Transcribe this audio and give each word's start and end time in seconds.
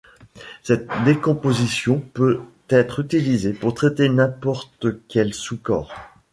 Cette 0.63 0.87
décomposition 1.05 1.99
peut 1.99 2.41
être 2.71 3.01
utilisée 3.01 3.53
pour 3.53 3.75
traiter 3.75 4.09
n'importe 4.09 4.87
quel 5.07 5.35
sous-corps. 5.35 5.93